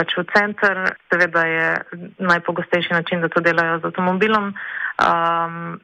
[0.00, 0.96] pač v center.
[1.12, 1.68] Seveda je
[2.24, 4.54] najpogostejši način, da to delajo z avtomobilom.
[4.96, 5.80] Um,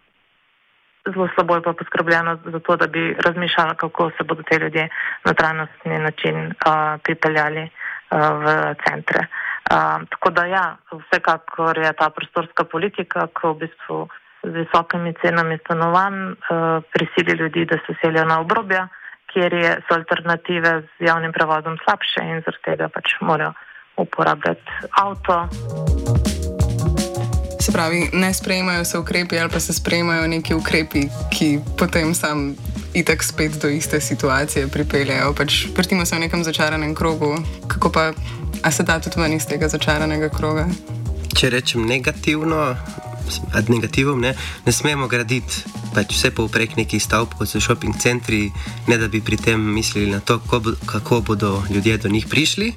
[1.05, 4.89] zelo slabo je pa poskrbljeno za to, da bi razmišljali, kako se bodo te ljudje
[5.25, 8.47] na trajnostni način uh, pripeljali uh, v
[8.89, 9.27] centre.
[9.71, 14.09] Uh, tako da ja, vsekakor je ta prostorska politika, ko v bistvu
[14.43, 18.89] z visokimi cenami stanovanj uh, prisili ljudi, da se selijo na obrobja,
[19.33, 23.53] kjer je, so alternative z javnim prevozom slabše in zaradi tega pač morajo
[23.97, 25.49] uporabljati avto.
[27.61, 32.55] Se pravi, ne sprejemajo se ukrepi ali pa se sprejemajo neki ukrepi, ki potem sam
[32.95, 35.35] itak spet do iste situacije pripeljejo.
[35.35, 37.37] Pač vrtimo se v nekem začaranem krogu.
[37.69, 38.13] Kako pa,
[38.63, 40.69] a se da tudi ven iz tega začaranega kroga?
[41.37, 42.77] Če rečem negativno,
[43.53, 44.35] ad negativom, ne,
[44.67, 48.51] ne smemo graditi pač vse povprek nekih stavb, kot so shopping centri,
[48.89, 52.73] ne da bi pri tem mislili na to, kako, kako bodo ljudje do njih prišli.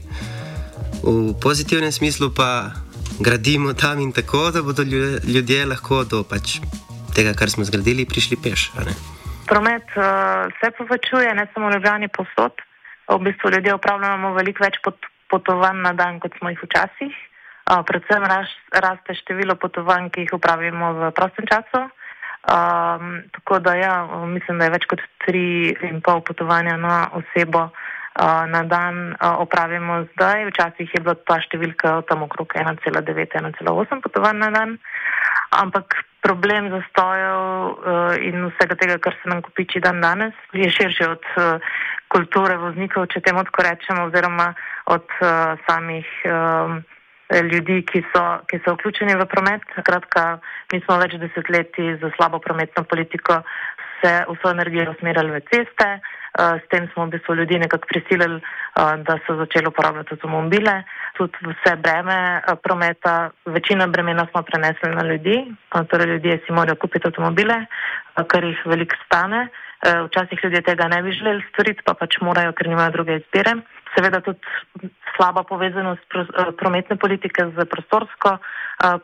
[1.03, 2.75] V pozitivnem smislu pa
[3.19, 4.83] gradimo tam in tako, da bodo
[5.33, 6.59] ljudje lahko do pač
[7.15, 8.71] tega, kar smo zgradili, prišli peš.
[9.47, 12.53] Promet uh, se povečuje, ne samo v Ljubljani, posod.
[13.09, 14.99] V bistvu ljudje upravljamo veliko več pot,
[15.31, 17.15] potovanj na dan, kot smo jih včasih.
[17.69, 21.87] Uh, predvsem ras, raste število potovanj, ki jih upravimo v prostem času.
[22.39, 23.95] Um, tako da ja,
[24.27, 27.69] mislim, da je več kot tri in pol potovanja na osebo
[28.47, 30.45] na dan opravimo zdaj.
[30.49, 34.77] Včasih je bila ta številka tam okrog 1,9-1,8 potovanj na dan.
[35.55, 41.23] Ampak problem zastojev in vsega tega, kar se nam kopiči dan danes, je širši od
[42.11, 44.53] kulture voznikov, če temu tako rečemo, oziroma
[44.91, 45.07] od
[45.69, 46.05] samih
[47.29, 49.65] ljudi, ki so, ki so vključeni v promet.
[49.85, 50.39] Kratka,
[50.73, 53.41] mi smo več desetletij za slabo prometno politiko
[53.99, 55.89] vso energijo usmerjali v ceste.
[56.37, 58.41] S tem smo v bistvu ljudi nekako prisilili,
[58.75, 60.83] da so začeli uporabljati avtomobile.
[61.17, 65.55] Tudi vse breme prometa, večino bremena smo prenesli na ljudi,
[65.89, 67.65] torej ljudje si morajo kupiti avtomobile,
[68.27, 69.47] kar jih veliko stane.
[70.05, 73.55] Včasih ljudje tega ne bi želeli storiti, pa pač morajo, ker nimajo druge izbire.
[73.95, 74.39] Seveda tudi
[75.15, 76.17] slaba povezanost
[76.57, 78.37] prometne politike z prostorsko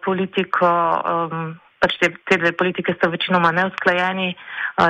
[0.06, 0.68] politiko
[1.80, 4.36] pač te, te dve politike so večinoma neusklajeni.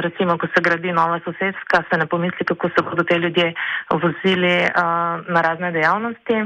[0.06, 3.54] Recimo, ko se gradi nova sosedska, se ne pomisli, kako se bodo te ljudje
[3.92, 4.56] vozili
[5.30, 6.46] na razne dejavnosti.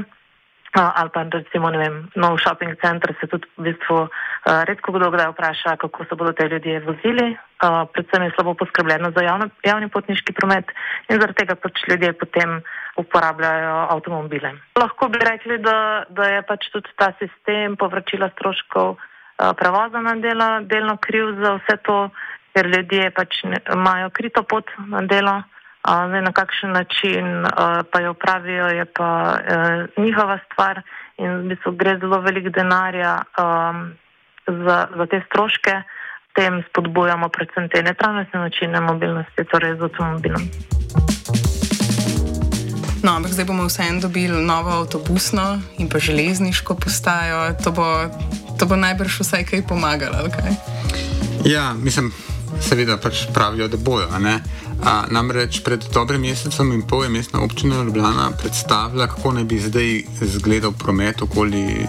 [0.72, 5.10] ali pa recimo, ne vem, nov shopping center se tudi v bistvu uh, redko kdo
[5.10, 7.34] kdaj vpraša, kako se bodo te ljudje vozili.
[7.58, 10.70] Uh, predvsem je slabo poskrbljeno za javno, javni potniški promet
[11.10, 12.62] in zaradi tega pač ljudje potem
[12.96, 14.54] uporabljajo avtomobile.
[14.78, 18.96] Lahko bi rekli, da, da je pač tudi ta sistem povračila stroškov
[19.40, 22.10] uh, prevoza na delo delno kriv za vse to,
[22.54, 25.42] ker ljudje pač ne, imajo krito pot na delo.
[25.80, 30.82] Zdaj, na kakšen način uh, pa jo upravijo, je pa uh, njihova stvar
[31.16, 33.92] in v bistvu gre zelo velik denarja um,
[34.46, 35.82] za, za te stroške,
[36.34, 40.44] tem spodbujamo predvsem te netrajnostne načine mobilnosti, torej z avtomobilom.
[43.00, 47.56] No, ampak zdaj bomo vseeno dobili novo avtobusno in pa železniško postajo.
[47.64, 47.86] To bo,
[48.60, 50.52] to bo najbrž vsaj kaj pomagalo, kaj?
[51.48, 52.12] Ja, mislim,
[52.60, 54.08] seveda pač pravijo, da bojo.
[54.80, 59.60] A, namreč pred dobrim mesecem in pol je mestna občina Ljubljana predstavila, kako naj bi
[59.60, 59.90] zdaj
[60.24, 61.86] izgledal promet okoli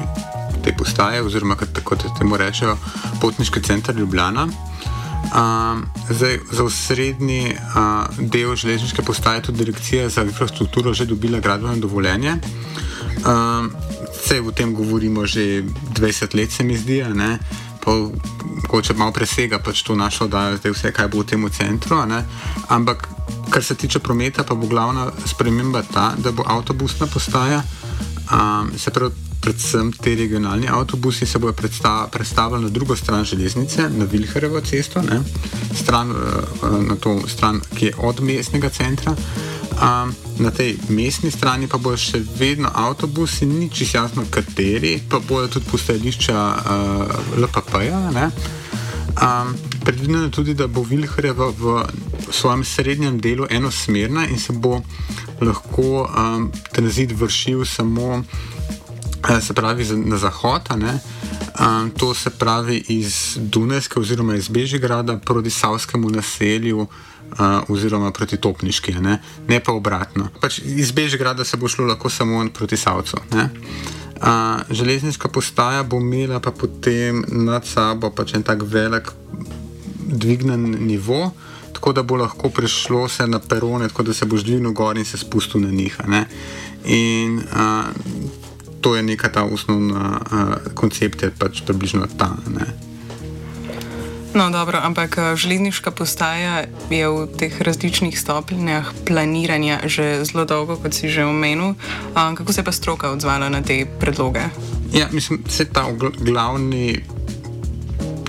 [0.63, 2.77] te postaje, oziroma kot temu rečejo,
[3.21, 4.47] potniški center Ljubljana.
[5.31, 5.79] Uh,
[6.09, 11.75] zdaj, za osrednji uh, del železniške postaje je tudi direkcija za infrastrukturo že dobila gradbeno
[11.75, 12.35] dovoljenje.
[13.23, 13.71] Uh,
[14.31, 17.03] vse o tem govorimo že 20 let, se mi zdi,
[18.63, 21.99] mogoče malo presega pač to našo, da je zdaj vse, kaj bo v tem centru.
[22.69, 23.09] Ampak,
[23.51, 27.63] kar se tiče prometa, pa bo glavna sprememba ta, da bo avtobusna postaja.
[28.31, 31.57] Um, se pravi, predvsem te regionalni avtobusi se bodo
[32.11, 35.01] predstavili na drugo stran železnice, na Vilharevo cesto,
[35.75, 39.11] stran, uh, na to stran, ki je od mestnega centra.
[39.81, 45.17] Um, na tej mestni strani pa bodo še vedno avtobusi, ni čisto jasno, kateri, pa
[45.17, 48.29] bodo tudi postajališča uh, LPP-ja.
[49.17, 51.81] Um, predvideno je tudi, da bo Vilharjeva v
[52.29, 54.83] svojem srednjem delu enosmerna in se bo
[55.41, 58.21] lahko um, tranzit vršil samo
[59.41, 60.69] se pravi, na zahod.
[61.59, 66.87] Um, to se pravi iz Dunajske oziroma iz Bežigrada proti Savskemu naselju.
[67.31, 67.37] Uh,
[67.67, 70.27] oziroma proti Topniški, ne, ne pa obratno.
[70.41, 73.17] Pač iz Bežigrada se bo šlo lahko samo proti Savcu.
[73.31, 73.43] Uh,
[74.69, 79.13] železniška postaja bo imela pa potem nad sabo pač en tak velik
[80.11, 81.31] dvignen nivo,
[81.73, 85.05] tako da bo lahko prišlo se na perone, tako da se bo ždvignil gor in
[85.05, 85.97] se spustil na njih.
[86.85, 87.85] In uh,
[88.81, 92.35] to je neka ta osnovna uh, koncept, je pač približno ta.
[92.49, 92.91] Ne.
[94.31, 100.95] No, dobro, ampak železniška postaja je v teh različnih stopnjah planiranja že zelo dolgo, kot
[100.95, 101.75] si že omenil.
[102.15, 104.47] Um, kako se je pa stroka odzvala na te predloge?
[104.95, 105.83] Ja, mislim, da je ta
[106.19, 107.03] glavni.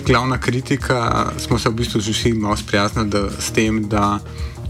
[0.02, 4.18] Glavna kritika, smo se v bistvu vsi malo sprijaznili s tem, da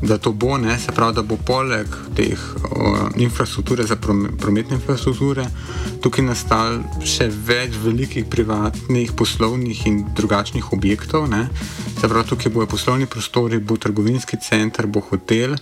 [0.02, 1.86] da to bo, ne, se pravi, da bo poleg
[2.16, 2.38] teh
[2.70, 5.46] o, infrastrukture za prometne infrastrukture
[6.02, 11.28] tukaj nastal še več velikih privatnih, poslovnih in drugačnih objektov.
[11.30, 11.46] Ne.
[12.00, 15.54] Se pravi, tukaj bojo poslovni prostori, bo trgovinski center, bo hotel.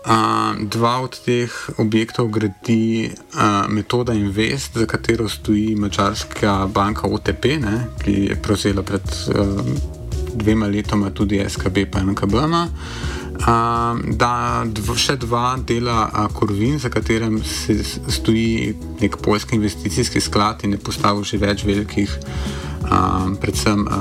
[0.00, 7.44] Uh, dva od teh objektov gradi uh, Metoda Invest, za katero stoji mačarska banka OTP,
[7.60, 9.60] ne, ki je prevzela pred uh,
[10.32, 12.32] dvema letoma tudi SKB in NKB.
[12.48, 12.64] -ma
[13.40, 20.76] da dv, še dva dela Korvin, za katerim se stoji nek poljski investicijski sklad in
[20.76, 22.12] je postavil že več velikih,
[22.84, 24.00] a, predvsem a,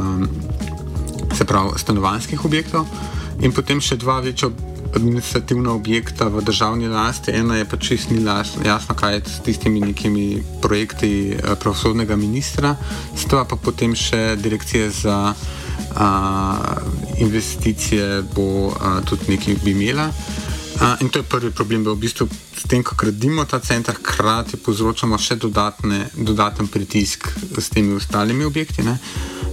[1.36, 2.88] se pravi, stanovanjskih objektov,
[3.40, 4.52] in potem še dva večja.
[4.96, 8.24] Administrativna objekta v državni lasti, ena je pač čist ni
[8.66, 12.76] jasno, kaj je s tistimi nekimi projekti pravosodnega ministra,
[13.16, 15.34] stva pa potem še direkcije za
[17.18, 20.12] investicije bo a, tudi nekaj bi imela.
[20.80, 23.96] A, in to je prvi problem, da v bistvu s tem, ko gradimo ta center,
[23.96, 28.86] hkrati povzročamo še dodatne, dodaten pritisk s temi ostalimi objekti.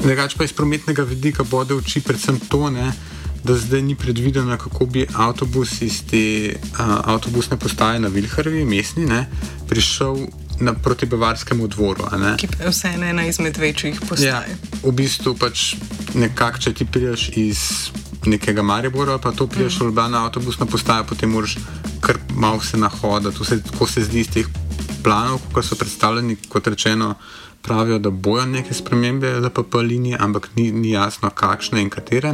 [0.02, 2.92] Drugač pa iz prometnega vidika bode oči predvsem to, ne,
[3.46, 9.06] da zdaj ni predvideno, kako bi avtobus iz te a, avtobusne postaje na Vilharvi, mestni,
[9.06, 9.26] ne,
[9.68, 10.26] prišel
[10.60, 12.08] na proti Bavarskemu dvoru.
[12.38, 14.28] Ki je vseeno ena izmed večjih postaj.
[14.28, 14.42] Ja,
[14.82, 15.74] v bistvu pač
[16.14, 17.62] nekako, če ti priješ iz
[18.26, 19.92] nekega Maribora, pa to priješ mm.
[19.94, 21.58] v avtobusno postajo, potem moraš
[22.00, 23.60] kar malo se nahoditi.
[23.70, 24.46] Tako se zdi iz teh
[25.04, 27.14] planov, kot so predstavljeni, kot rečeno.
[27.66, 32.32] Pravijo, da bojo neke spremembe za PP linije, ampak ni, ni jasno, kakšne in katere.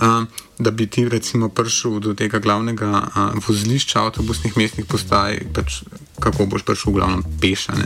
[0.00, 0.26] Um,
[0.58, 5.82] da bi ti, recimo, prišel do tega glavnega uh, vozlišča avtobusnih mestnih postaj, pač
[6.20, 7.78] kako boš prišel, glavno, peša.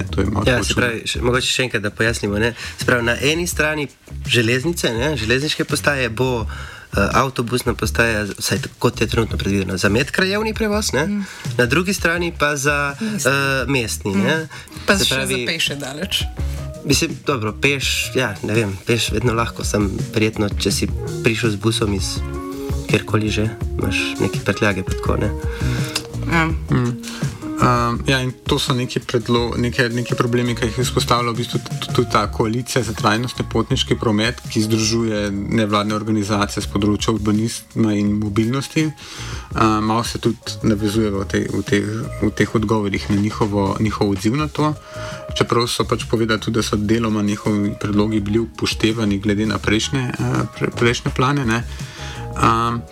[0.46, 2.40] Ja, pravi, še, mogoče še enkrat, da pojasnimo.
[2.80, 3.88] Spravi, na eni strani
[4.26, 6.46] železnice, ne, železniške postaje bo.
[6.92, 11.06] Avtobusna postaja, vsaj tako kot je trenutno predvideno, za medkrajevni prevoz, ne?
[11.06, 11.24] Mm.
[11.58, 14.14] na drugi strani pa za uh, mestni.
[14.16, 14.22] Mm.
[14.22, 14.48] Ne?
[14.86, 16.22] Pa Se še pravi- za peše daleč.
[16.84, 20.88] Mislim, dobro, peš, ja, ne vem, peš vedno lahko, sem prijetno, če si
[21.22, 22.18] prišel z busom iz
[22.90, 25.30] kjerkoli že, imaš neke prtljage pod kone.
[26.32, 26.46] Ja.
[26.46, 26.98] Mm.
[27.62, 31.60] Um, ja, in to so neki, predlo, neke, neke problemi, ki jih izpostavlja v bistvu
[31.94, 38.16] tudi, ta koalicija za trajnostni potniški promet, ki združuje nevladne organizacije z področja urbanizma in
[38.18, 38.88] mobilnosti.
[39.54, 41.86] Um, malo se tudi navezuje v, tej, v, teh,
[42.24, 44.72] v teh odgovorih na njihovo, njihov odziv na to.
[45.38, 50.04] Čeprav so pač povedali tudi, da so deloma njihovi predlogi bili upoštevani glede na prejšnje,
[50.18, 51.46] uh, pre, prejšnje plane.
[51.46, 51.62] ne.
[52.34, 52.82] Um,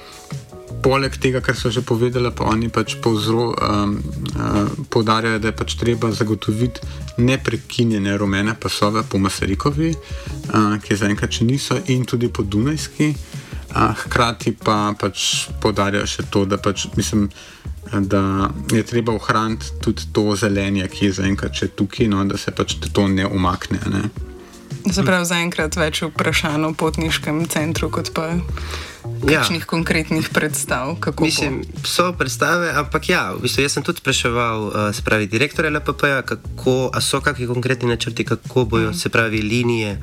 [0.82, 3.98] Poleg tega, kar so že povedali, pa oni pač povzro, um,
[4.38, 6.80] uh, poudarjajo, da je pač treba zagotoviti
[7.18, 13.10] neprekinjene rumene pasove po Masarikovi, uh, ki zaenkrat še niso, in tudi po Dunajski.
[13.70, 17.28] Uh, hkrati pa pač poudarjajo še to, da, pač, mislim,
[17.92, 22.54] da je treba ohraniti tudi to zelenje, ki je zaenkrat še tukaj, no, da se
[22.54, 23.82] pač to ne umakne.
[23.90, 24.30] Ne.
[24.88, 28.32] Se pravi, zaenkrat več vprašanj o potniškem centru, kot pa
[29.24, 29.40] Ja.
[29.40, 30.96] kakšnih konkretnih predstav.
[31.00, 35.26] Kako Mislim, so predstave, ampak ja, v bistvu jaz sem tudi spraševal, uh, se pravi,
[35.26, 39.98] direktorja LPP-ja, kako, a so kakšni konkretni načrti, kako bojo, se pravi, linije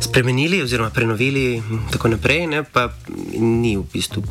[0.00, 2.90] spremenili oziroma prenovili in tako naprej, ne, pa
[3.38, 4.22] ni v bistvu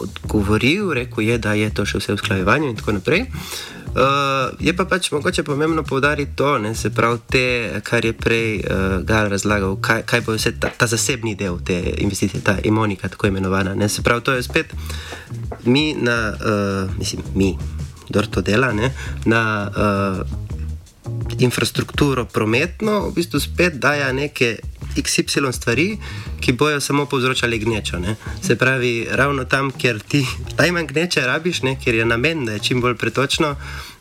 [0.00, 3.28] odgovoril, rekel je, da je to še vse v sklajevanju in tako naprej.
[3.28, 3.79] Uh,
[4.58, 9.02] je pa pač mogoče pomembno povdariti to, ne, se pravi, te, kar je prej uh,
[9.02, 13.26] Gal razlagal, kaj, kaj bo vse ta, ta zasebni del te investicije, ta imonika, tako
[13.26, 13.74] imenovana.
[13.74, 14.74] Ne, se pravi, to je spet
[15.64, 17.58] mi, na, uh, mislim, mi,
[18.08, 18.92] kdo to dela, ne,
[19.24, 20.49] na uh,
[21.38, 24.58] infrastrukturo prometno, v bistvu spet daja neke
[24.96, 25.98] XY stvari,
[26.40, 27.98] ki bojo samo povzročali gnečo.
[27.98, 28.16] Ne?
[28.42, 30.26] Se pravi, ravno tam, kjer ti
[30.58, 31.76] najmanj gneče rabiš, ne?
[31.84, 33.54] kjer je namen, da je čim bolj pretočno,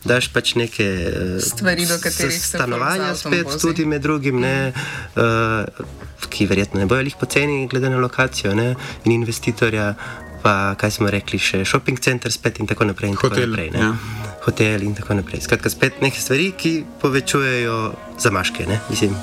[0.03, 3.59] daš pač neke eh, Stvari, do katerih se stanovanja, spet vozi.
[3.59, 4.73] tudi med drugim, ne,
[5.15, 5.85] uh,
[6.29, 8.75] ki verjetno ne bojo lih poceni, glede na lokacijo ne?
[9.05, 9.93] in investitorja.
[10.39, 13.09] Pa kaj smo rekli, še shopping center, spet in tako naprej.
[13.11, 13.79] In Hotel, tako naprej ne?
[13.79, 14.28] ja.
[14.49, 15.43] Hotel in tako naprej.
[15.45, 18.65] Skratka, spet neke stvari, ki povečujejo zamaške.
[18.65, 18.79] Ne?
[18.89, 19.13] Mislim,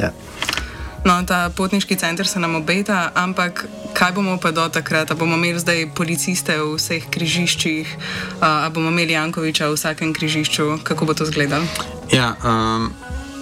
[0.00, 0.12] ja.
[1.04, 5.10] No, ta potniški center se nam obeta, ampak kaj bomo pa do takrat?
[5.10, 7.96] A bomo imeli zdaj policiste v vseh križiščih,
[8.40, 11.66] a bomo imeli Jankoviča v vsakem križišču, kako bo to izgledalo?
[12.12, 12.92] Ja, um,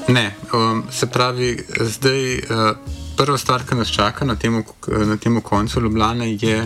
[0.09, 0.33] ne.
[0.57, 2.73] Um, se pravi, zdaj uh,
[3.17, 6.65] prva stvar, ki nas čaka na tem, na tem koncu Ljubljana, je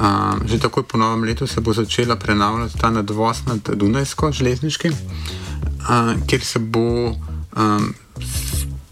[0.00, 4.90] um, že takoj po novem letu se bo začela prenavljati ta nadvoz nad Dunajsko železniški,
[4.90, 7.14] uh, kjer se bo.
[7.56, 7.94] Um,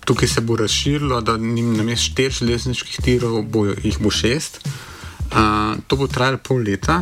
[0.05, 4.61] Tukaj se bo razširilo, da njim namesto štirih železniških tirov bo, jih bo šest.
[5.33, 6.99] Uh, to bo trajalo pol leta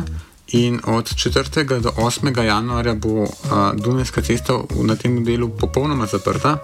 [0.53, 1.81] in od 4.
[1.81, 2.43] do 8.
[2.43, 3.29] januarja bo uh,
[3.75, 6.57] Dunajska cesta na tem delu popolnoma zaprta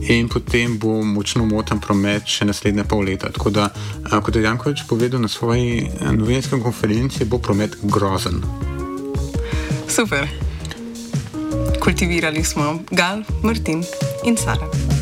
[0.00, 3.32] in potem bo močno moten promet še naslednje pol leta.
[3.34, 8.42] Tako da, uh, kot je Jankovič povedal na svoji novinarski konferenci, bo promet grozen.
[9.88, 10.28] Super.
[11.82, 13.82] Kultivirali smo Gal, Martin
[14.24, 15.01] in Sara.